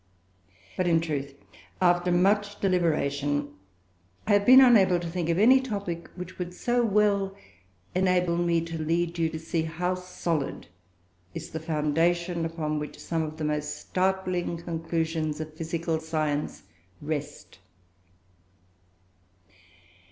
[0.77, 1.35] But, in truth,
[1.79, 3.53] after much deliberation,
[4.25, 7.35] I have been unable to think of any topic which would so well
[7.93, 10.65] enable me to lead you to see how solid
[11.35, 16.63] is the foundation upon which some of the most startling conclusions of physical science
[16.99, 17.59] rest.